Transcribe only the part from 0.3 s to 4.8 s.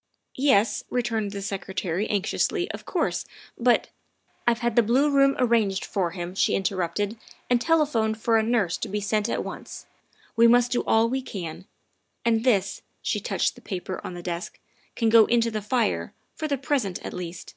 "Yes," returned the Secretary, anxiously," of course. But" I've had